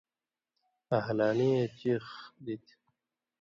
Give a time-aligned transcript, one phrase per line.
[0.93, 2.05] آں ہلالِیں اے چِیغ
[2.43, 2.79] دِتیۡ،